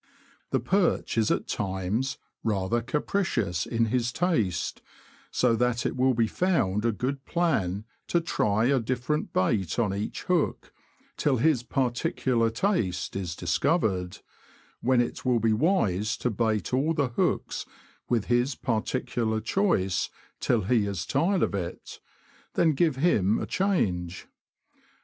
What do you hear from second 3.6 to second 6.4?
in his taste, so that it will be